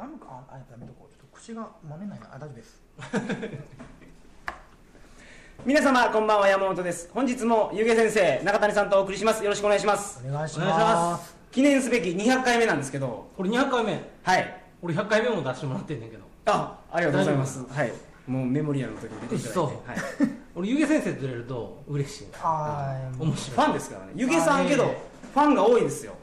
[0.00, 2.30] ガムかああやめとこうちょっと口がまめないな。
[2.32, 2.80] あ大丈夫です。
[5.66, 6.48] 皆様こんばんは。
[6.48, 7.10] 山本です。
[7.12, 9.44] 本日もゆげ先生中谷さんとお送りします。
[9.44, 10.24] よろしくお願いします。
[10.26, 11.36] お願いしまます。
[11.50, 13.28] 記念すべき200回目なんですけど。
[13.36, 14.10] これ200回目。
[14.22, 14.62] はい。
[14.80, 16.24] 俺100回目も出してもらってんねんけど。
[16.46, 17.62] あありがとうございます。
[17.68, 17.92] はい。
[18.26, 19.76] もうメモリアルの時に出ていただいて、そうはい、
[20.54, 22.28] 俺ゆげ先生と出れると嬉しい。
[22.42, 23.22] あー。
[23.22, 23.56] 面白い。
[23.58, 24.12] ファンですからね。
[24.14, 24.94] ゆげさんけど
[25.34, 26.14] ファンが多いですよ。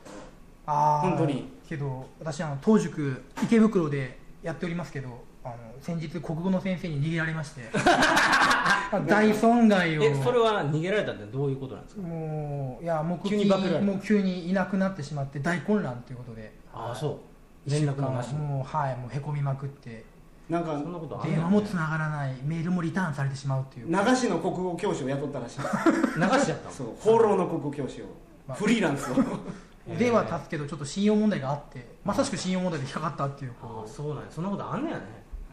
[0.65, 1.09] あー。
[1.09, 7.61] 本当にけど私あの当塾池袋でやっておりますけどあの先日国語の先生に逃げられまして
[9.07, 10.03] 大損害を。
[10.03, 12.01] えそれは逃げられたってどういうことなんですか？
[12.01, 16.53] もういや目急にもう急にいなくなってしまって大混乱ということで。
[16.73, 17.19] ああそ
[17.67, 17.69] う。
[17.69, 20.05] 連絡もなしもうはいもうへこみまくって。
[20.49, 21.31] なんかそんなことある？
[21.31, 22.33] 電話もつながらない。
[22.43, 23.87] メールもリターンされてしまうっていう。
[23.87, 25.59] 流しの国語教師を雇ったらしい。
[26.15, 26.71] 流しちゃったの？
[26.71, 26.87] そう。
[26.99, 28.05] 放浪の国語教師を。
[28.47, 28.57] まあ。
[28.57, 29.15] フリーランスを
[29.95, 33.51] では立つけどちょっと信用問題があってまさしく信用問題で引っかかったっていう。
[33.61, 34.23] あこあそうなんや。
[34.29, 35.03] そんなことあんねやね。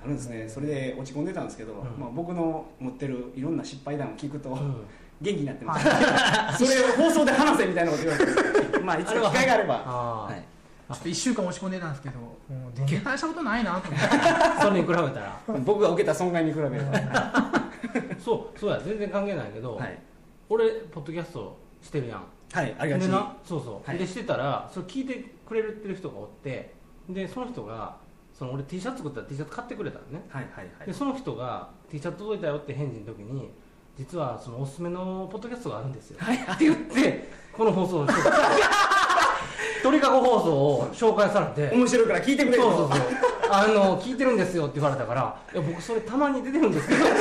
[0.03, 0.49] あるんですね。
[0.49, 1.77] それで落ち込んでたんですけど、ん。
[1.99, 4.85] まあ、僕の持ってるいろんな失敗談を聞くと、うん。
[5.21, 5.87] 元気になってます、
[6.67, 8.51] それを放送で話せみたいなこと言われてる。
[8.51, 9.83] んですけどまあいつか機会があれば。
[9.87, 10.43] あはい、う
[10.93, 12.27] ちょっと1週間落ち込んでたんですけども
[12.69, 14.07] う全然大したことないなと思って。
[14.19, 15.41] あ それに比べたら。
[15.65, 16.77] 僕が受けた損害に比べれば。
[18.23, 18.81] そうそうや。
[18.81, 19.99] 全然関係ないけど、はい、
[20.49, 22.25] 俺ポッドキャストしてるやん
[22.55, 23.03] はい、ありがち。
[23.03, 23.99] にでなそうそう、はい。
[23.99, 26.75] でしてたらそれ聞いてくれてる人がおって
[27.09, 27.97] でその人が
[28.33, 30.25] その俺 T シャツ作ったら T シャツ買ってくれたのね。
[30.29, 30.87] はいはいはい。
[30.87, 33.51] でその人が T シャツ届いたよって返事の時に
[33.99, 38.31] 実はそのおすすめのポッドキャストがあるんですよ、って言ってこの放送をしてた
[39.85, 41.75] 鳥かご放送を紹介されて。
[41.75, 43.35] 面白いから聞いてくれとそうそうそう。
[43.51, 47.13] あの聞いてるんですよって言われたから「いや僕それたまに出てるんですけど」って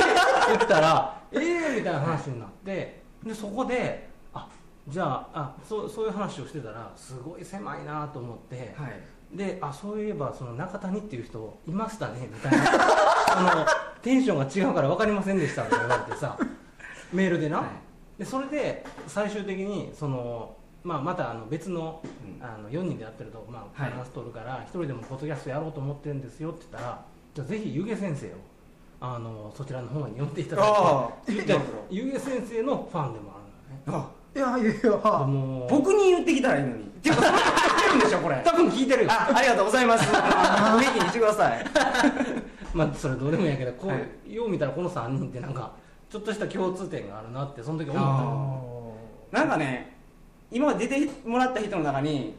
[0.48, 4.13] 言ったら「ええ」みたいな話になってでそこであ
[4.88, 9.36] じゃああそうそういう話をしてたらすごい狭いなと思って、はい。
[9.36, 12.64] であそういえばその中谷っていう人いましたねみたいな。
[13.36, 16.38] あのテンションが違うから分かりませんでしたって言われてさ
[17.12, 17.66] メールでな、はい。
[18.18, 22.44] でそれで最終的にその、まあ、またあの別のうん。
[22.44, 23.90] あの4人でやってると、まあ、はい。
[23.90, 28.30] バランス取るから一人でもポッドキャストやろうと思ってるんですよって言ったらじゃあぜひ湯気先生を
[29.00, 31.58] あのそちらの方に呼んでいただあいてで
[31.90, 33.38] 湯気先生のファンでもあ
[33.86, 34.10] るのよね。
[34.10, 34.92] あいやいやいでや。
[34.92, 35.70] もう。
[35.70, 36.84] 僕に言ってきたらいいのに。
[36.84, 38.42] っていうかその人知ってるんでしょこれ。
[38.44, 39.10] 多分聞いてるよ。
[39.12, 40.10] あありがとうございます。
[40.12, 41.64] あの元気にしてください。
[42.74, 43.96] まあそれどうでもいいんやけどこう、は
[44.26, 44.34] い。
[44.34, 45.72] よう見たらこの3人ってなんか
[46.10, 48.96] ちょっとした共通点があるなってその時思
[49.30, 49.38] った。
[49.38, 49.96] なんかね
[50.50, 52.36] 今まで出てもらった人の中に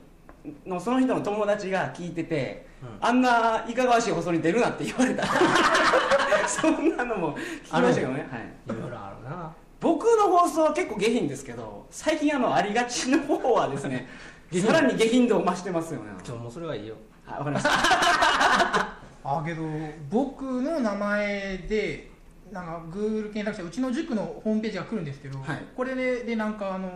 [0.65, 3.07] のその人の友達が聞いてて、うん。
[3.07, 5.23] あんないかがわしい放送に出るなって言われた。
[6.47, 9.51] そんなのも聞きましたけどね、はい、いろいろあるな
[9.85, 14.07] 僕の放送は結構下品ですけど最近あのありがちの方はですね
[14.51, 16.11] さらに下品度を増してますよね。
[16.23, 16.95] ちょもうそれはいいよ。
[17.23, 17.69] はいわかりました。
[19.23, 19.61] あけど
[20.09, 22.09] 僕の名前で
[22.51, 25.63] なんか Google 検索してうちの塾のホームページが来るんですけど、はい。
[25.75, 26.89] これででなんかあの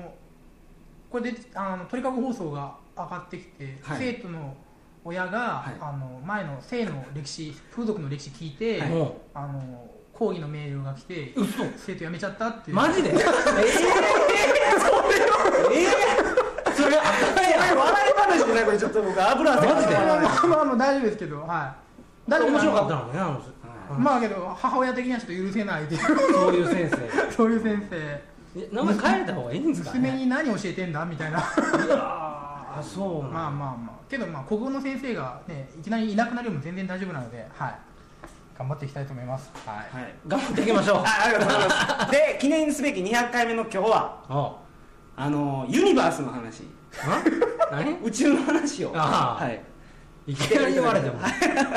[1.11, 3.97] これであの鳥かご放送が上がってきて、はい。
[3.99, 4.55] 生徒の
[5.03, 5.75] 親が、はい。
[5.79, 8.89] あの前の性の歴史風俗の歴史聞いて、はい。
[8.89, 11.63] もあの抗議のメールが来て嘘。
[11.78, 12.78] 生徒辞めちゃったっていう。
[12.78, 13.09] うマジで？
[13.16, 13.24] えええ
[15.84, 17.03] えそれあっ
[17.35, 19.94] たんや笑い話でねこれちょっと僕油汗マジで？
[19.96, 20.06] まあ
[20.47, 21.74] まあま大丈夫ですけどは
[22.28, 23.40] い大丈夫面白かったあのねあのはい
[23.91, 27.96] うんまあけど母親的にはちょっと許せないっていうそういう先生そういう先生
[28.58, 37.75] え名前変えた方がいいんですかね娘に何教えてんだみたいないやーそうまあまあまあけどまあ国語の先生がねいきなりいなくなるよりも全然大丈夫なのではい
[38.59, 39.50] 頑張っていきたいと思います。
[39.66, 39.75] はい。
[40.02, 40.14] はい。
[40.28, 40.97] 頑張っていきましょう。
[40.97, 42.12] あありがとうございます。
[42.12, 44.56] で記念すべき200回目の今日はあ
[45.16, 45.30] あ。
[45.30, 46.64] のユニバースの話。
[47.08, 47.24] あ？
[47.72, 47.94] 何？
[48.03, 48.92] 宇宙の話を。
[48.94, 49.44] ああ。
[49.46, 49.62] はい、
[50.28, 51.20] いきなり言われても。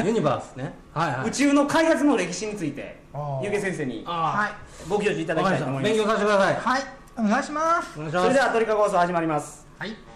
[0.04, 0.75] ユニバースね。
[0.93, 1.28] はいはい。
[1.28, 3.00] 宇宙の開発の歴史について
[3.41, 4.50] ゆげ先生にあはい。
[4.88, 5.94] ご教授いただきたいと思います。
[5.94, 6.54] 勉強させてください。
[6.56, 6.82] はい。
[7.16, 7.93] お願いします。
[7.97, 8.22] お願いします。
[8.25, 9.69] それでは鳥かご放送始まります。
[9.78, 10.11] はい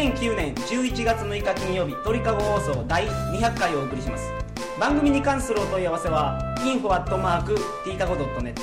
[0.00, 4.32] 2009年11月6日金曜日鳥かご放送第200回をお送りします。
[4.80, 7.54] 番組に関するお問い合わせは info アットマーク
[7.84, 8.54] tkago.net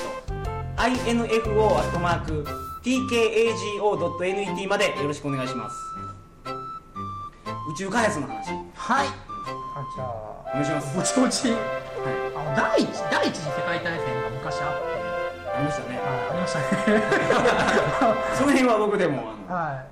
[0.76, 2.44] info アットマーク
[2.82, 5.76] tkago.net までよろしくお願いします。
[7.70, 8.50] 宇宙開発の話。
[8.74, 9.06] はい。
[9.06, 10.90] あじゃお願いします。
[10.90, 11.60] あぼちぼちはい。
[12.34, 15.50] あの第一第一次世界大戦が昔あって。
[15.54, 15.98] ありましたね。
[15.98, 16.66] はいありましたね。
[18.34, 19.84] その辺は僕でもあのは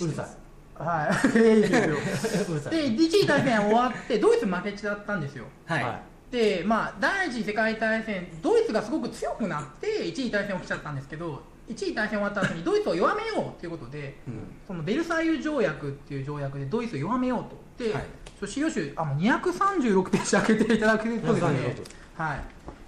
[0.00, 0.41] うるさいい
[0.82, 1.38] はい。
[1.38, 1.96] ですよ。
[2.50, 2.72] うるさい。
[2.72, 5.44] で一次大戦終わってドイツ負けちゃったんですよ。
[5.66, 6.00] はい、は
[6.30, 14.34] でまあ第一次世界大戦ドイツがすごく強くなって一次大戦起きちゃったんですけど一次大戦終わった後にドイツを弱めようということでうん。
[14.66, 18.04] そのベルサイユ条約っていう条約でドイツを弱めようとで、はい。
[18.40, 21.76] ちょ資料集あの236ページ開けていただくとですね。
[22.14, 22.36] は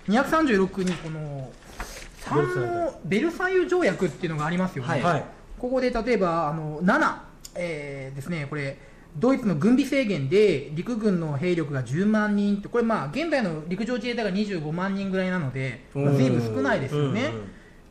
[0.09, 1.51] い、236にこの
[2.23, 5.03] 3のベルサイユ条約っていうのがありますよね、はい。
[5.03, 5.25] はい
[5.65, 7.19] ここで例えばあの7、
[7.55, 8.77] えーですねこれ
[9.17, 17.33] ドイツの軍備制限で陸軍の兵力が10万人ってこれまあ現在の陸上自衛隊が25万人ぐらいなので、まあ、随分少ないですよね、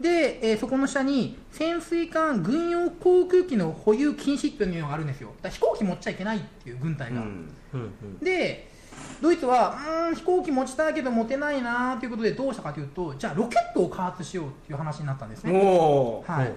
[0.01, 5.33] で、えーそこの下に潜水艦軍用航空機の保有禁止っていうのがあるんですよ。
[5.43, 7.49] 飛行機持っちゃいけないっていう軍隊が、うん。
[7.73, 8.19] うんうん。
[8.19, 8.72] で
[9.21, 15.51] ドイツはうーん飛行機持ちたいけど持てないなということでどうしたかというとじゃあロケットを開発しようっていう話になったんですね。
[15.57, 16.51] おおはい、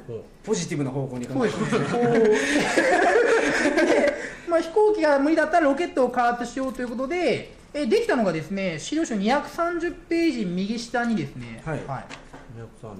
[0.44, 1.60] ポジティブな方向にそうです。
[1.60, 1.68] ね。
[1.68, 4.12] こうで、
[4.48, 11.78] まあ、飛行機が無理だったらロケットを開発しようということで、えできたのがですね、資料書230ページ右下にですね、はい。
[11.78, 12.96] う230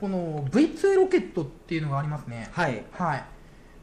[0.00, 2.48] この V2 ロケットっていうのがありますね。
[2.52, 2.82] はい。
[2.92, 3.24] はい。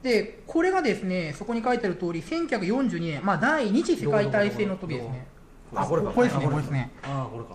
[0.01, 5.27] で、これがですね、そこに書いてある通り、1942年、まあ、第二次世界大戦の時ですね。
[5.75, 6.11] あこれか。
[6.11, 6.91] これですね、あこれですね。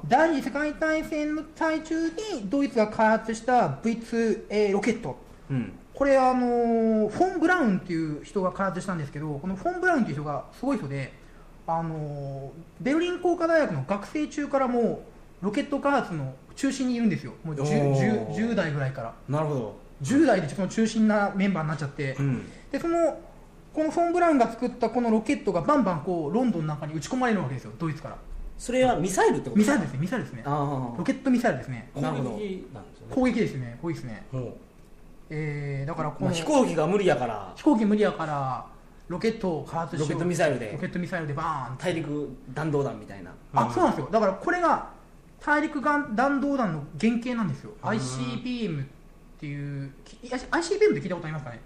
[0.07, 2.15] 第二次世界大戦の最中に
[2.45, 5.17] ドイツが開発した V2、えーロケット。
[5.51, 5.73] うん。
[5.95, 11.13] これあのーフォン・ブラウンっていう人が開発したんですけどこのフォン・ブラウンっていう人がすごい人で、
[11.67, 15.05] あのーベルリン工科大学の学生中からも
[15.43, 17.33] うロケット開発の中心にいるんですよ。
[17.43, 18.29] もう 10, おー。
[18.29, 19.15] 10, 10代ぐらいから。
[19.29, 22.43] なるほど10代でその中心なメンバーになっちゃって、うん。
[22.71, 23.19] でその
[23.73, 28.17] このフォン・ブラウンが作ったこのロケットがバンバンこうロンドンの中に撃ち込まれるわけですよドイツから。
[28.57, 29.57] それはミサイルってこと？
[29.57, 30.43] ミサイルですねミサイルですね。
[30.47, 31.91] あロケットミサイルですね。
[31.97, 32.31] あなるほど。
[32.31, 33.15] 攻撃なんですよね。
[33.15, 34.27] 攻撃ですね攻撃ですね。
[34.31, 34.59] ほ
[35.31, 37.53] えー、だからこのまあ飛行機が無理やから。
[37.57, 38.67] 飛行機無理やから
[39.09, 43.33] ロケットを開発しロケットミサイルロでケットミサイルでバーン大陸弾道弾みたいな。
[43.55, 44.09] あそうなんですよ。
[44.13, 44.91] だからこれが
[45.41, 47.73] 大陸間弾道弾の原型なんですよ。
[47.83, 48.87] うん ICBM
[49.45, 51.61] っていうき ICBM って聞いたことありますかね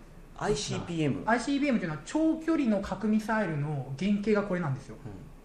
[1.26, 4.96] ？ICBM っていうのは長距離の核ミサイルの原型がこれなんですよ。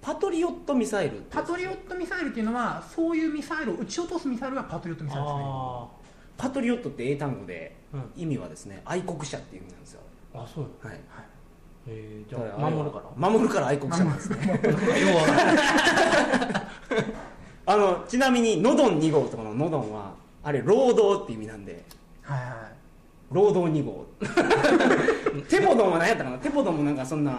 [0.01, 5.87] パトリオットミサイルパトリオットミサイルっていうのはそういうミサイルを撃ち落とすミサイルがパトリオットうミサイルですねあ
[6.37, 7.77] パトリオットって英単語で
[8.17, 10.01] 意味はですね愛国者っていう意味なんですよ。
[10.33, 10.65] あそう。
[10.85, 10.99] はい。
[11.85, 13.29] えー、じだからゃあ守るから。
[13.29, 14.37] 守るから愛国者なんですね。
[17.65, 21.85] あのちなみにノドン2号とかのノドンはあれ労働って意味なんで
[22.23, 22.73] はいはい。
[23.31, 24.05] 労働2号。
[25.49, 26.37] テポドンは何やったかな？
[26.37, 27.31] テポドンもなんかそんな。
[27.31, 27.35] っ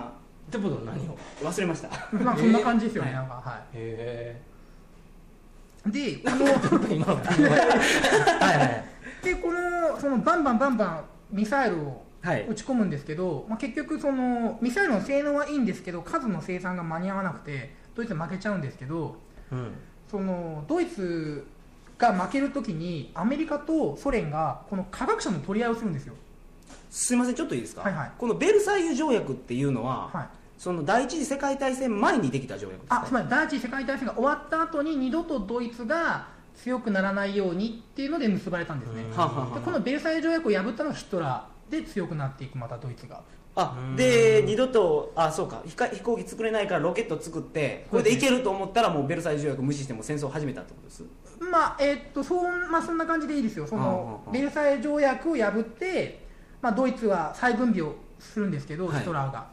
[0.51, 1.17] てことは何を？
[1.43, 1.89] 忘れました。
[2.13, 4.41] まあそんな感じですよね、はいなんかはへ
[5.87, 6.47] いでこの
[6.91, 7.23] え今のは
[8.55, 8.85] いはい
[9.23, 12.47] でこのそのバンバンバンバンミサイルをはい。
[12.49, 19.17] 打ち込むんですけど、まあ、結局そのミサイルの性能はいいんですけど数の生産が間に合わなくてドイツは負けちゃうんですけど
[19.53, 19.73] うん。
[20.11, 21.47] そのドイツ
[22.13, 26.15] が負けるときにアメリカとソ連がこの科学者の取り合いをするんですよ、
[26.91, 28.11] すいませんちょっといいですか、はいはい。
[28.19, 33.03] このベルサイユ条約っていうのは、はい、その第一次世界大戦前にできた条約ですか？
[33.03, 43.23] あつまり第一次世界大戦が終わった後に二度とドイツが強くならないようにっていうので結ばれたんですね、でこのベルサイユ条約を破ったのがヒトラーで強くなっていくまたドイツが
[43.57, 43.97] あうん。
[43.97, 45.63] で二度とあそうか。
[45.65, 51.05] 飛行飛行機作れないからロケット作ってこれでいけると思ったらもうベルサイユ条約無視しても戦争を始めたってことです？
[51.41, 53.67] まあえーっとそんまあそんな感じでいいですよ。
[53.67, 56.27] そのうんうんうんベルサイユ条約を破って、
[56.63, 58.99] まあ、ドイツは再分備をするんですけど、はい。
[58.99, 59.47] ヒトラーが、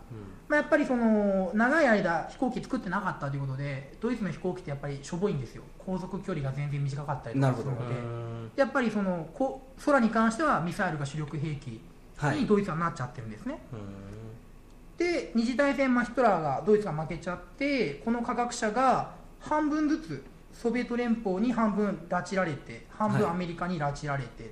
[0.48, 5.64] まあ、やっぱりその長い間飛行機作ってなかったということでドイツの飛行機ってやっぱりしょぼいんですよ。
[5.78, 7.96] 航続距離が全然短かったりとかするので。
[7.96, 11.80] うんやっぱりそのこ空に関してはミサイルが主力兵器
[12.48, 14.98] ドイツはなっちゃってるんですね、うん。
[14.98, 20.24] で二次大戦、まあ、ヒトラーがドイツが負けちゃってこの科学者が半分ずつ
[20.54, 23.32] ソビエト連邦に半分拉致られて半分はい。
[23.32, 24.52] アメリカに拉致られて、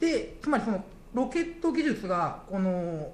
[0.00, 0.84] でつまりその
[1.14, 3.12] ロケット技術がこの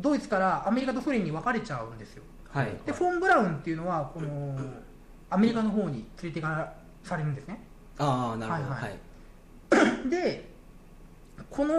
[0.00, 2.22] ドイツからアメリカとソ連に分かれちゃうんですよ。
[2.50, 2.76] はい。
[2.84, 4.58] でフォン・ブラウンっていうのはこの
[5.30, 6.72] アメリカの方に連れてか
[7.04, 7.60] されるんですね。
[7.98, 8.70] ああなるほど。
[8.70, 10.10] はいははいい。
[10.10, 10.50] で
[11.50, 11.74] この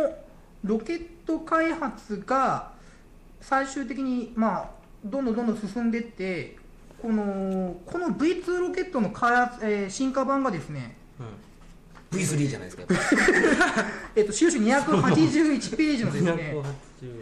[0.64, 2.72] ロケット開発が
[3.42, 4.70] 最終的にまあ
[5.04, 6.58] どんどんどんどん進んでいって
[7.02, 10.98] このこの V2 ロケットの開発、えー進化版がですね、
[12.12, 12.84] V3 じゃないですか。
[14.16, 17.14] えっと資料集281ページのですね288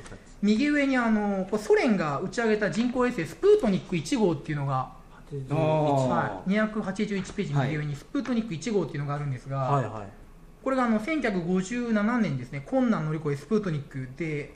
[0.41, 4.91] 右上にあのソ連が打ち上げた人工衛星スプートニック1号っていうのが、
[5.31, 10.26] 81はい、281ページ右上にスプートニック1号っていうのがあるんですが、はいはい
[10.67, 14.53] これがあの1957年ですね困難乗り越えスプートニックで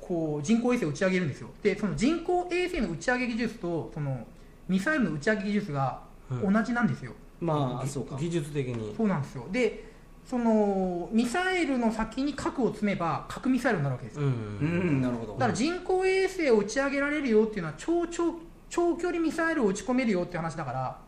[0.00, 1.50] こう人工衛星を打ち上げるんですよ。
[1.62, 4.26] でその人工衛星の打ち上げ技術とその
[4.68, 8.16] ミサイルの打ち上げ技術が同じなんですよ、まあそうか。
[8.18, 8.94] 技術的に。
[8.96, 9.46] そうなんですよ。
[9.52, 9.84] で
[10.24, 15.32] そのミサイルの先に核を積めば核ミサイルになるわけですよ、うんうんなるほど。
[15.34, 18.32] だから人工衛星を打ち上げられるよっていうのは超超
[18.70, 20.98] 長距離ミサイルを撃ち込めるよっていう話だから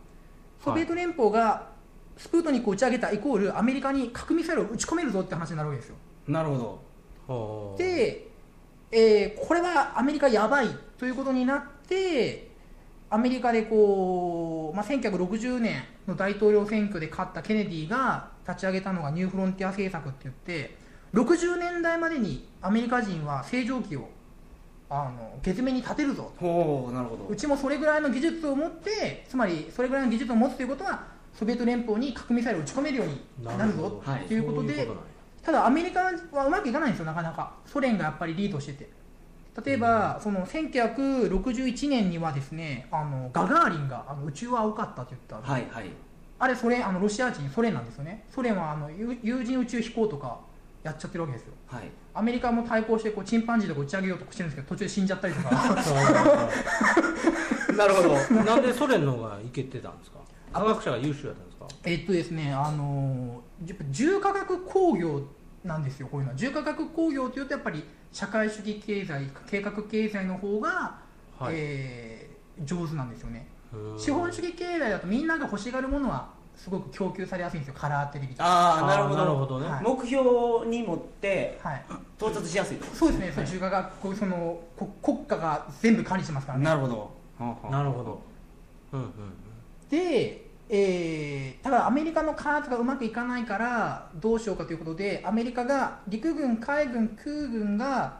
[0.63, 1.75] ソビエト連邦が
[2.17, 5.95] スプートニックを打ち上げたイコールアメリカに核ミサイルを撃ち込めるぞって話になるわけですよ。
[6.27, 6.81] なるほ
[7.27, 7.75] ど。
[7.77, 8.27] で、
[8.91, 12.49] えーこれはアメリカやばいということになって
[13.09, 20.75] アメリカでこう、まあ、1960年の大統領選挙で勝ったケネディが立ち上げたのがニューフロンティア政策って言って
[21.13, 24.09] 60年代までにアメリカ人は正常期を
[24.89, 27.27] あの月面に立てるぞほうなるほど。
[27.27, 34.01] うちもそれぐらいの技術を持ってつまりそれぐらいの技術を持つということはソビエト連邦に核ミサイルを撃ち込めるようになるぞ。
[34.03, 34.25] はい。
[34.25, 34.95] ということで、そういうこ
[35.43, 36.01] ただアメリカ
[36.31, 37.53] はうまくいかないんですよなかなか。
[37.65, 38.89] ソ連がやっぱりリードしてて。
[39.63, 45.85] 例えば、その1961年にはですねあのガガーリンがあの宇宙は青かったって言った、はいはい。
[46.39, 48.25] あれソ連あのロシア人ソ連なんですよね。
[48.29, 50.39] ソ連はあの有有人宇宙飛行とか
[50.83, 51.53] やっちゃってるわけですよ。
[51.67, 51.83] はい。
[52.13, 55.49] アメリカも対抗してこうチンパンジーとか打ち上げようとかしてるんですけど途中で死んじゃったりとか。
[57.77, 58.15] なるほど。
[58.43, 60.17] なんでソ連の方がいけてたんですか？
[60.59, 61.67] 科学者が優秀だったんですか？
[61.85, 65.21] えっとですねあのやっぱ重化学工業
[65.63, 66.37] なんですよこういうのは。
[66.37, 70.99] 重化学工業というとやっぱり社会主義経済計画経済の方が、
[71.39, 71.53] はい。
[71.55, 73.47] えー上手なんですよね。
[73.71, 78.45] うん資本主義経済だとみんなが欲しがるものはすごく供給されやすいんですよカラーテレビとか。
[78.47, 79.15] ああなるほど。
[79.17, 79.67] なるほどね。
[79.69, 79.83] はい。
[79.83, 81.85] 目標に持ってはい。
[82.17, 82.85] 到達しやすいと。
[82.95, 83.47] そうですね、そうい。
[83.47, 86.65] う重化学こうそのこ国家が全部管理してますからね。
[86.65, 87.11] なるほど。
[87.69, 88.21] なるほど。
[88.93, 89.09] うんうん。
[89.91, 98.19] で、えー、ただアメリカの開発がうまくいかないからどうしようかということでアメリカが陸軍海軍空軍が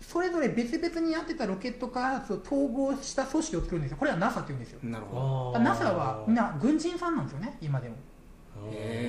[0.00, 3.96] それぞれ別々にやってたロケット開発を統合した組織を作るんですよ。
[3.98, 4.80] これは NASA っていうんですよ。
[4.82, 5.60] なるほど。
[5.60, 7.96] NASA はみんな軍人さんなんですよね今でも。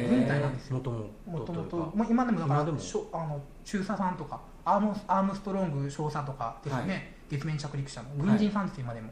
[0.09, 0.77] 軍隊なんですよ。
[0.77, 2.79] もとももとも今でもだから今でも。
[2.79, 8.09] しょあの中佐さんとかアームアームストロング少佐とかですよね、はい月面着陸者の。
[8.17, 9.09] 軍人さんですよ、今でも。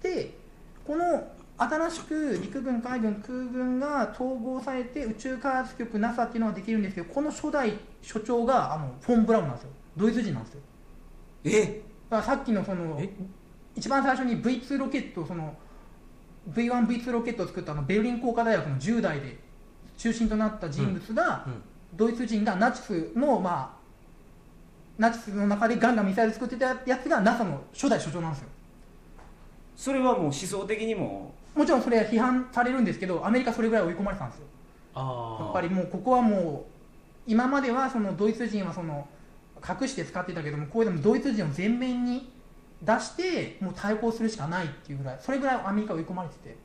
[0.00, 0.38] で
[0.86, 1.24] この
[1.56, 9.70] 新しく陸軍海軍空軍が統合されて宇宙開発局 NASA っていうのができるんですけどこの初代所長があのフォン・ブラウンなんですよ。
[9.96, 10.60] ドイツ人なんですよ。
[11.44, 11.82] え？
[12.10, 13.08] だからさっきのそのえ？
[13.76, 15.56] 一番最初に V2 ロケットその
[16.50, 19.38] V1V2 ロケットを作ったあのベルリン工科大学の10代で
[19.96, 21.62] 中心となった人物が、うん
[21.96, 23.78] ドイツ人がナチスのまあ
[24.98, 28.48] ナチスの中でガンガンミサイル作ってたやつが NASA の初代所長なんですよ。
[29.76, 34.46] それはもう思想的にももちろんそれは批判されるんですけどアメリカそれぐらい追い込まれてたんですよ。
[34.94, 35.44] あー。
[35.44, 39.06] やっぱりもうここはもう今まではそのドイツ人はその
[39.66, 42.30] 隠して使ってたけどもこういうのもドイツ人を前面に
[42.82, 46.56] 出してもう対抗するしかないっていうぐらいそれぐらいアメリカは追い込まれてて。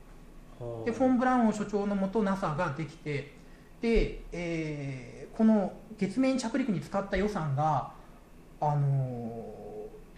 [0.84, 3.32] でフォン・ブラウン所長のもと NASA ができて
[3.80, 7.92] で、えーこの月面着陸に使った予算が、
[8.60, 9.46] あの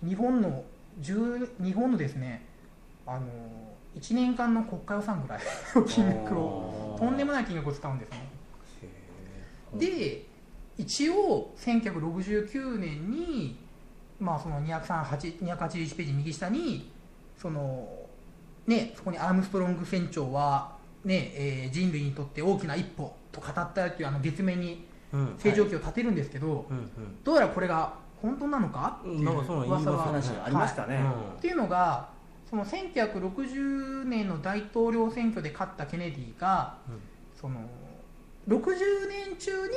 [0.02, 0.64] ー日本の
[1.00, 2.44] 10日本のですね、
[3.06, 5.40] あのー1年間の国家予算ぐらい
[5.74, 8.28] の金額をとんでもない金額を使うんですね。
[9.74, 10.26] で
[10.78, 13.58] 一応1969年に、
[14.18, 16.90] まあ、その238 281ページ右下に
[17.36, 17.88] その、
[18.66, 25.34] ね、そこにアームストロング船長は、ねえー人類にとって大きな一歩と語ったっていうあの月面にうん。
[25.38, 26.90] 正常期を立てるんですけど、うん
[27.22, 31.04] どうやらこれが本当なのかっていう噂がありましたね、
[31.36, 32.08] っていうのが
[32.52, 37.00] その1960年の大統領選挙で勝ったケネディが、うん。
[37.34, 37.60] その
[38.46, 39.74] 60年中に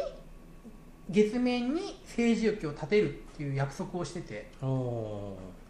[1.09, 4.51] 月面に政治機を立てるっていう約束をしてて。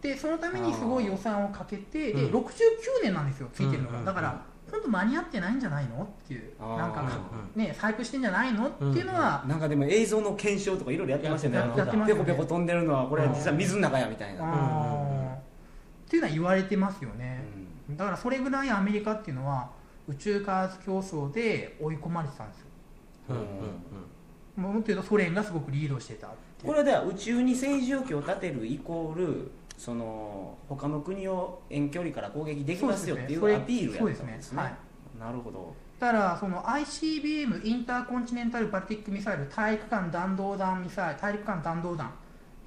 [0.02, 2.34] でそのためにすごい予算をかけてでうん。
[2.40, 2.50] 69
[3.04, 7.08] 年なんですよついてるのが、うんだから本当間に合ってないんじゃないのっていうなんか
[7.54, 11.78] ね細工してんじゃないのっていうのは、なんかでも映像の検証とかいろいろやってましたよね。
[11.78, 12.12] やってまね。
[12.12, 14.42] ペコペコ飛んでるのはこれは実は水の中やみたいな、
[16.06, 17.44] っていうのは言われてますよね、
[17.90, 19.70] だからそれぐらいアメリカっていうのは
[20.08, 22.66] 宇宙開発競争で追い込まれてたんですよ。
[23.30, 23.40] ーうん
[24.60, 24.72] うん。
[24.74, 26.28] もっと言うとソ連がすごくリードしてた
[26.64, 34.62] これはでは宇宙に正常期を立てるイコールその他の国を遠距離から攻撃できますよっていうアピールやったんですね。
[34.62, 34.62] ね。
[34.62, 34.74] はい。
[35.18, 35.74] なるほど。
[35.98, 42.12] だからその ICBM インターコンチネンタルバルティックミサイル大陸間弾道弾ミサイル大陸間弾道弾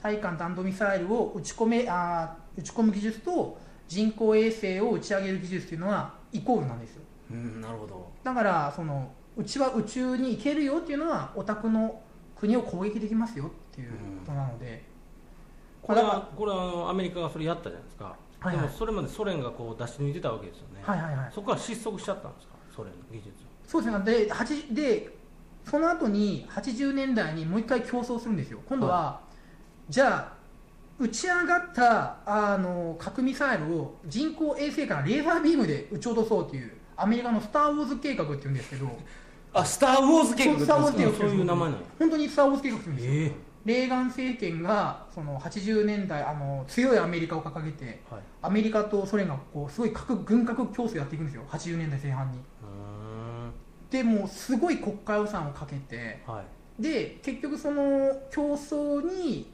[0.02, 7.02] 大陸間弾道ミサイルを打ち込めあー打ち込む技術と人工衛星を打ち上げる技術っていうのはイコールなんですよ。
[7.32, 8.12] うんなるほど。
[8.24, 12.02] だからそのうちは宇宙に行けるよっていうのはお宅の
[12.36, 14.84] 国を攻撃できますよっていうことなので、
[15.82, 18.56] これはこれはアメリカがそれやったじゃないですか、はいはい。
[18.58, 21.32] でもそれまでソ連がこう出し抜いてたわけですよね、はいはいはい。
[21.34, 23.32] そこから失速しちゃったんですかソ連の技術。
[23.68, 24.06] そうですね。
[24.06, 25.20] で8で
[25.66, 28.60] その後に80年代にもう一回競争するんですよ。
[28.68, 29.22] 今度は、
[29.88, 30.39] じゃあ
[31.00, 38.88] 打ち上がったあの核ミサイルを人工衛星からレーザービームで撃ち落とそうというアメリカのスター・ウォーズ計画っていうんですけど。
[39.52, 43.32] あスター・ウォーズ計画ってスターウォーズ計画そういう名前なんや本当にスター・ウォーズ計画っていうんですよ、え。
[43.66, 48.22] レーガン政権がその80年代あの強いアメリカを掲げてはい。
[48.42, 51.44] アメリカとソ連がこうすごい核軍拡競争やっていくんですよ。
[51.50, 52.38] 80年代前半に。
[52.38, 52.42] う
[53.92, 56.44] でもうすごい国家予算をかけては
[56.78, 56.82] い。
[56.82, 59.52] で結局その競争に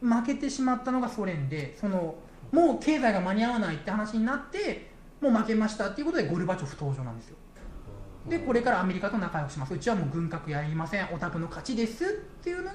[0.00, 2.14] 負けてしまったのがソ連でその
[2.52, 7.36] もう経済が間に合わないって話になってもう負けましたっていうことでゴルバチョフ登場なんですよ。
[8.28, 9.74] でこれからアメリカと仲良くします。
[9.74, 11.08] うちはもう軍拡やりません。
[11.12, 12.08] オタクの勝ちですっ
[12.42, 12.74] ていうのが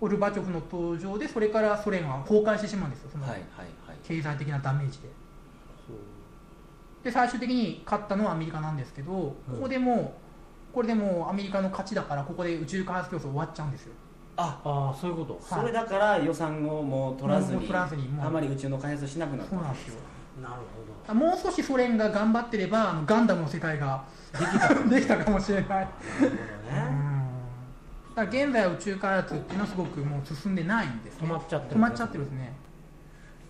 [0.00, 3.10] ゴルバチョフの登場でそれからソ連は崩壊してしまうんですよ。
[3.12, 3.26] その
[4.02, 5.08] 経済的なダメージで。
[7.04, 10.16] で最終的に勝ったのはアメリカなんですけどここでも
[10.72, 13.92] うこれでもうアメリカの勝ちだからここで宇宙開発競争終わっちゃうんですよ
[14.36, 15.40] あああそういうこと。
[15.40, 17.68] それだから予算をもう取らずに
[18.20, 19.56] あまり宇宙の開発をしなくなった。
[19.56, 19.94] んですよ。
[20.42, 20.54] なる
[21.06, 25.66] ほもう少しソ連が頑張ってればあのガンダムの世界ができたできたかもしれない。
[25.66, 25.86] どなる
[26.18, 26.34] ほどうん。
[26.34, 27.14] ね
[28.16, 31.76] だから現在は宇宙開発っていうのはすごくもう進んでないんです、ね、止まっちゃってる。
[31.76, 32.52] 止まっちゃってるんですね。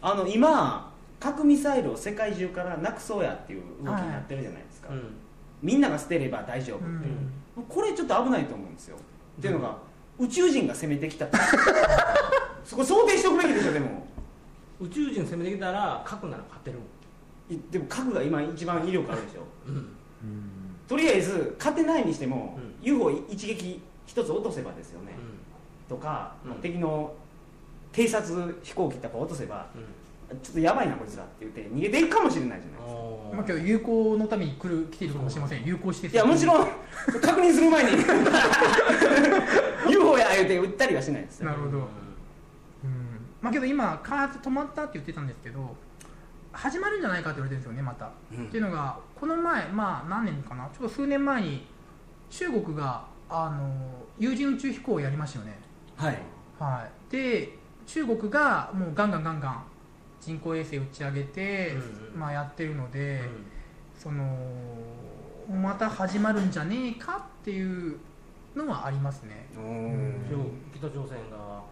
[0.02, 5.16] あの今核ミサイルを世界中からなくそうやっていう動きになってるじゃないですか、うん
[5.62, 8.98] みんなが捨てれば大丈夫っていう、これちょっと危ないと思うんですよ、
[9.38, 9.78] っていうのが
[10.18, 11.26] 宇宙人が攻めてきた。
[11.26, 11.37] っ て
[12.65, 14.06] そこ想定しておくべきでしょでも。
[14.80, 17.54] 宇宙人攻めてきたら核なら勝てるもん。
[17.54, 19.43] いでも核が今一番威力あるでしょ。
[19.69, 19.88] うん。
[20.88, 25.12] とりあえず勝てないにしても、う UFO 一撃一つ落とせばですよね、
[25.88, 27.15] とか、うん敵の
[27.93, 29.82] 偵察飛行機とか落とせばうん
[30.42, 33.00] ちょっとやばいなこいつらって言って逃げていくかもしれないじゃないですか。
[33.34, 36.68] まあ、今日友好のために来る来ているかもしれません友好していやもちろん
[37.20, 37.90] 確認する前に。
[39.90, 41.47] UFO や言うて撃ったりはしないですよ。
[41.50, 41.84] なるほど、うん。
[43.42, 45.75] まあけど今開発止まったって言ってたんですけど
[46.52, 48.47] 始まるんじゃないかって言われてるんですよねまた、うん。
[48.47, 50.68] っていうのがこの前まあ何年かな？
[50.73, 51.66] ちょっと数年前に
[52.30, 53.70] 中国があの
[54.18, 55.58] 有人宇宙飛行をやりましたよね。
[55.97, 56.18] はい。
[56.58, 57.12] はい。
[57.12, 59.62] で中国がもうガンガンガンガン
[60.25, 62.21] 人工衛星打ち上げて、うんうん。
[62.21, 63.47] まあ、やってるので、うん。
[63.99, 64.25] その
[65.63, 67.99] また始まるんじゃねえかっていう
[68.56, 69.47] のはありますね。
[69.56, 70.25] ううん。
[70.75, 71.63] 北朝鮮が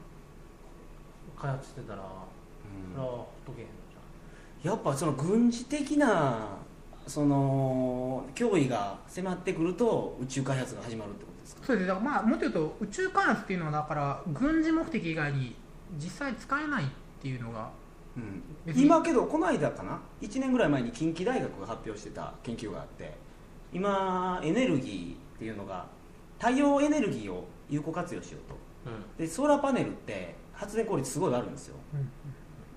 [1.36, 2.02] 開発してたら
[2.94, 3.72] それはほっとけへんの
[4.62, 6.56] じやっぱその軍事的な
[7.06, 11.66] その脅威が迫ってくると宇宙開発が始まるってことですか？
[11.66, 11.88] そうです。
[11.88, 15.56] だからまあもっと言うと宇宙開発っていうのはだから軍事目的以外に
[15.98, 16.86] 実際使えないっ
[17.20, 17.70] ていうのが
[18.16, 18.42] うん。
[18.76, 23.14] 今けどこの間かな？1年ぐらい前に近畿大学が発表してた研究があって
[23.72, 25.86] 今エネルギーっていうのが
[26.38, 28.90] 太陽エネルギーを有効活用しようと。
[28.90, 29.16] ゃん。
[29.16, 31.76] でソーラーパネルって発電効率すごい悪いんですよ。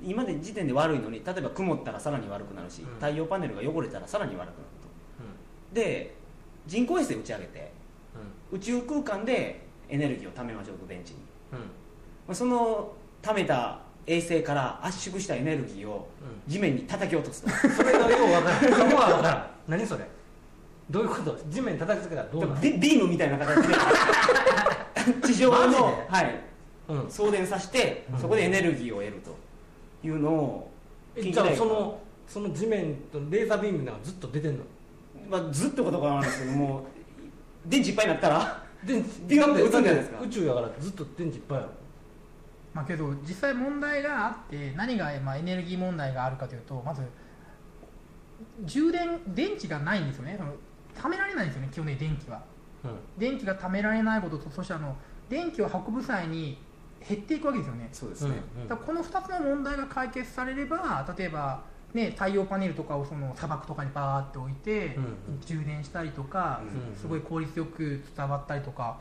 [0.04, 2.96] 今で時点で悪いのに例えば曇ったらさらに悪くなるし、うん。
[2.96, 5.76] 太陽パネルが汚れたらさらに悪くなると。
[5.76, 6.16] で
[6.68, 7.72] 人工衛星打ち上げて
[8.52, 11.20] 宇宙空間でエネルギーを貯めましょうと電池に、
[11.52, 11.64] うんうん。
[11.66, 11.70] ま
[12.30, 16.08] あ、その貯めた衛星から圧縮したエネルギーを
[16.48, 17.50] 地面に叩き落とすと。
[17.70, 18.62] それがようわからん。
[18.62, 20.06] そこはわからん何それ？
[20.90, 21.38] どういうこと？
[21.50, 22.62] 地面に叩きつけたらどうなる？
[22.62, 23.74] ビビームみたいな形で。
[25.26, 26.40] 地上の、はい、
[26.90, 27.12] うん。
[27.12, 28.20] 送電させてうん。
[28.20, 29.36] そこでエネルギーを得ると。
[30.08, 30.72] いうのを
[31.16, 34.64] えじゃあそのその地面とレーザービームがずっと出てんの？
[35.30, 36.86] まあ、ずっとことかなんですけども
[37.66, 38.64] 電池いっぱいになったら？
[38.84, 40.20] 電ビューンって打つんじゃないだですか。
[40.22, 41.68] 宇宙やからずっと電池いっぱいある
[42.76, 47.02] まあけど実際問題があって何がまあエネルギー問題があるかというとまず
[48.66, 50.36] 充電電池がないんですよね。
[50.38, 50.54] その
[50.94, 52.44] 貯められないんですよね基本的に電気は。
[52.84, 52.92] うん。
[53.18, 54.98] 電気が貯められないこととそしてあの
[55.30, 56.58] 電気を運ぶ際に
[57.08, 57.90] 減っていくわけですよね。
[57.94, 58.68] そうですね、うん。
[58.68, 65.04] だからこの2つの問題が解決されれば例えば、ね、太陽パネルとかをその砂漠とかにバーって置いて、うん。
[65.04, 65.42] うん。
[65.46, 66.62] 充電したりとか、
[66.92, 67.00] うん。
[67.00, 69.00] すごい効率よく伝わったりとか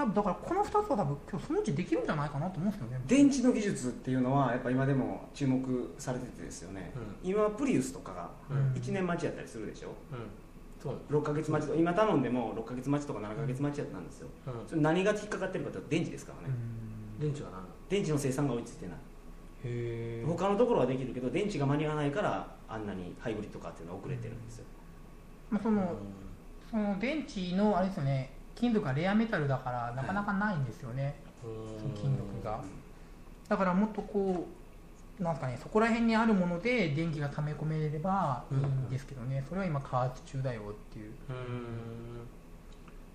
[0.00, 3.00] 多分だからこの2つは多分今日そのうちできるんじゃないかなと思うんですよね。
[3.06, 8.72] 電池の技術っていうのはやっぱ今でも注目されててですよね、今プリウスとかがうん。
[8.72, 9.88] 1年待ちやったりするでしょ？
[10.12, 10.18] うん。
[10.82, 14.28] そう6ヶ月待ちと今頼んでも6ヶ月待ちとか7ヶ月待ちやったんですよ。
[14.46, 14.52] うん。
[14.68, 16.54] それ何が引っかかってるかというと電池ですからね、
[17.18, 17.60] 電池が何
[17.90, 18.96] 電池の生産が追いついてない。
[19.64, 24.64] へ他のところはできるけど電池が間に合わないからあんなにハイブリッドカーっていうのは遅れてるんですよ、
[25.50, 25.94] まあ、その
[26.70, 32.62] その電池のあれですよね金属がレアメタルだからなかなかないんですよね、その金属が。
[33.48, 34.46] だからもっとこ
[35.18, 41.12] うなんかねそこら辺にあるもので電気が溜め込めればいいんですけどね、それは今開発中だよっていう。
[41.30, 42.26] うん。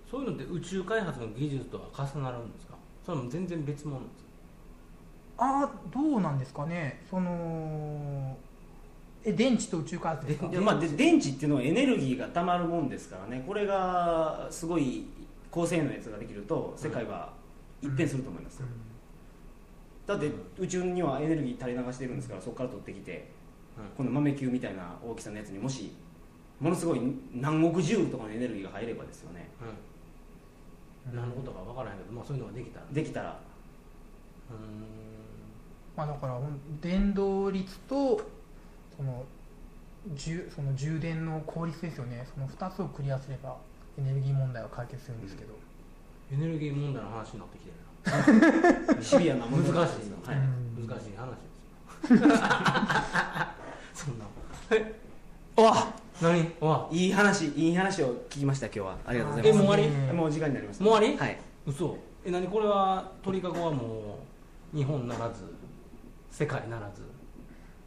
[0.09, 2.75] そういうのって宇宙開発の技術とは重なるんですか？
[3.05, 4.25] それも全然別物です
[5.37, 7.01] あどうなんですかね。
[7.09, 8.37] その
[9.23, 10.47] え電池と宇宙開発ですか？
[10.49, 13.43] でまあ、で電池っていうのはエネルギーがたまるもんですからね。
[13.47, 15.05] これがすごい
[15.55, 17.31] 高性能なやつができると世界は
[17.81, 18.65] 一変すると思いますよ、
[20.05, 23.29] だって宇宙にはエネルギー垂れ流してるんですからそこから取ってきて
[23.95, 25.93] この豆球みたいな大きさのやつにもし
[26.59, 26.99] ものすごい
[27.33, 29.49] 何億ジュールとかのエネルギーが入ればですよね。
[31.09, 32.85] うん、何のことか分からへんけど、まあ、そういうのができたら。
[32.91, 33.29] できたら。
[33.29, 34.53] う
[35.97, 36.39] まあだから
[36.81, 38.21] 電動率と
[38.95, 39.23] その
[40.15, 42.27] 充その充電の効率ですよね。
[42.33, 43.57] その2つをクリアすれば
[43.97, 45.53] エネルギー問題は解決するんですけど、
[46.33, 47.71] エネルギー問題の話になってきて
[48.95, 50.37] る シビアな難しいですよはい。
[50.87, 51.37] 難しい話で
[52.07, 52.19] すよ。
[53.93, 54.25] そんな
[55.57, 55.93] おわ。
[56.21, 56.51] 何？
[56.59, 56.87] わ。
[56.91, 58.97] いい話いい話を聞きました今日は。
[59.05, 59.63] ありがとうございます。
[59.63, 60.05] えもう終わり？
[60.07, 61.17] ねもう時間になりましたもう終わり？
[61.17, 61.37] はい。
[61.65, 61.97] 嘘。
[62.25, 62.47] え何？
[62.47, 64.19] これは鳥かごはも
[64.73, 65.43] う日本ならず
[66.31, 67.01] 世界ならず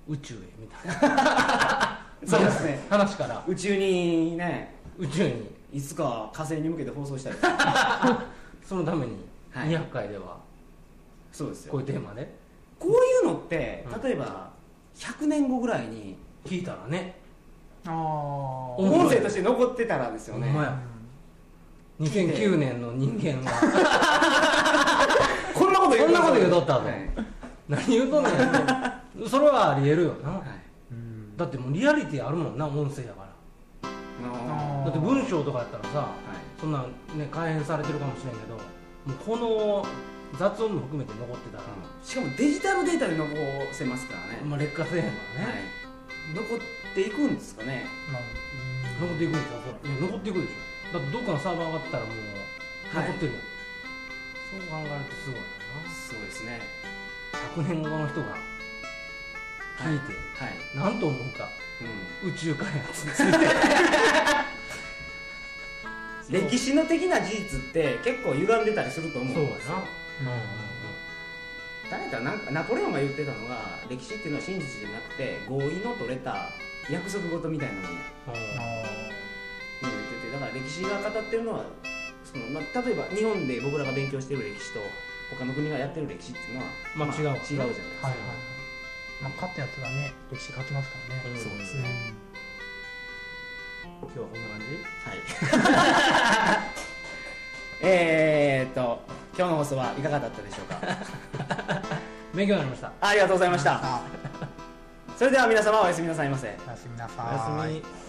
[0.08, 2.00] 宇宙へみたいな。
[2.26, 2.80] そうですね。
[2.88, 3.44] 話から。
[3.46, 4.74] 宇宙にね。
[4.98, 7.46] 宇宙にいつか火星に向けて放送したいです。
[8.68, 9.16] そのために
[9.50, 9.68] はい。
[9.68, 10.36] 200回では
[11.32, 11.72] そうですよ。
[11.72, 12.28] こういうテーマで？
[12.78, 12.94] こうい
[13.30, 14.02] うのってうん。
[14.02, 14.50] 例えば
[14.96, 17.16] 100年後ぐらいに聞いたらね。
[17.86, 20.46] ああお音声として残ってたらですよね。
[20.48, 20.78] ほんまや。
[22.00, 23.50] 2009年の人間は
[25.52, 27.10] こんなことこんなこと言うとったぞはい。
[27.68, 28.32] 何言うとんねん。
[29.28, 30.30] それはありえるよな。
[30.30, 30.42] はい。
[30.92, 31.36] うん。
[31.36, 33.27] だってもうリアリティあるもんな音声やから
[34.22, 36.10] だって文章とかやったらさーはい。
[36.60, 38.60] そんなんね改変されてるかもしれんけども
[39.08, 39.86] うこの
[40.36, 41.64] 雑音も含めて残ってたら、
[42.04, 43.28] しかもデジタルデータで残
[43.72, 45.62] せますからね、まあ、劣化せえへんからね、はい、
[46.34, 46.58] 残っ
[46.94, 47.86] ていくんですかね。
[48.12, 48.22] まあ
[49.00, 50.98] 残っていくんでしょそらいや残っていくでしょ。
[50.98, 52.16] だってどっかのサーバー上がったらもう
[52.92, 53.08] はい。
[53.08, 53.42] 残ってるやん、
[54.50, 55.40] そう考えるとすごい
[55.88, 56.60] すごいですね。
[57.56, 58.36] な100年後の人が
[59.78, 61.67] 聞いて、はい、何と思うかう
[62.24, 63.38] 宇宙開発について。
[66.40, 69.84] ん、歴史の的な事実って結構歪んでたりすると思うんそうやですよな
[71.90, 76.50] 誰かなんかナポレオンが言ってたのが歴史っていうのは真実じゃなくて合意の取れた
[76.90, 77.90] 約束事みたいなもん言
[79.90, 81.64] っててだから歴史が語ってるのは
[82.24, 84.80] その、まあ、例えば日本で僕らが勉強してる歴史と
[85.30, 88.22] 他の国がやってる歴史っていうのは、まあ違う違うじゃないですか、はいは
[88.54, 88.57] い
[89.22, 91.42] まあ勝ったやつがね歴史書きますからね、うん。
[91.42, 92.14] そうですね。
[94.02, 94.08] うん。
[94.08, 94.64] 今日はこんな感じ？
[95.04, 96.72] はい。
[97.82, 99.00] えーっと
[99.36, 100.78] 今日の放送はいかがだったでしょうか？
[102.34, 102.92] 勉強になりました。
[103.00, 103.80] ありがとうございました。
[103.82, 104.00] あ
[105.16, 106.48] それでは皆様おやすみなさいませ。
[106.66, 107.24] おやすみなさ
[107.58, 108.07] おやいすみ